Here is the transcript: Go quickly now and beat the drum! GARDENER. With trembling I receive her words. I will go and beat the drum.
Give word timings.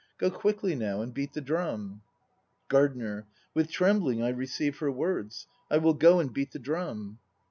Go 0.17 0.31
quickly 0.31 0.73
now 0.73 1.01
and 1.01 1.13
beat 1.13 1.33
the 1.33 1.41
drum! 1.41 2.01
GARDENER. 2.69 3.27
With 3.53 3.69
trembling 3.69 4.23
I 4.23 4.29
receive 4.29 4.79
her 4.79 4.91
words. 4.91 5.45
I 5.69 5.77
will 5.77 5.93
go 5.93 6.19
and 6.19 6.33
beat 6.33 6.53
the 6.53 6.57
drum. 6.57 7.19